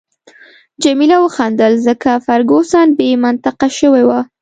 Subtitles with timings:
[0.83, 4.19] جميله وخندل، ځکه فرګوسن بې منطقه شوې وه.